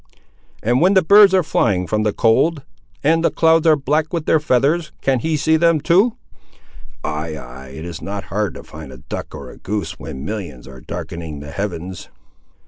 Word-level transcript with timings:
"And 0.63 0.81
when 0.81 0.95
the 0.95 1.03
birds 1.03 1.31
are 1.31 1.43
flying 1.43 1.85
from 1.85 2.01
the 2.01 2.11
cold, 2.11 2.63
and 3.03 3.23
the 3.23 3.29
clouds 3.29 3.67
are 3.67 3.75
black 3.75 4.11
with 4.11 4.25
their 4.25 4.39
feathers, 4.39 4.91
can 5.03 5.19
he 5.19 5.37
see 5.37 5.57
them 5.57 5.79
too?" 5.79 6.13
"Ay, 7.03 7.37
ay, 7.37 7.67
it 7.67 7.85
is 7.85 8.01
not 8.01 8.23
hard 8.33 8.55
to 8.55 8.63
find 8.63 8.91
a 8.91 8.97
duck, 8.97 9.35
or 9.35 9.51
a 9.51 9.57
goose, 9.57 9.99
when 9.99 10.25
millions 10.25 10.67
are 10.67 10.81
darkening 10.81 11.39
the 11.39 11.51
heavens." 11.51 12.09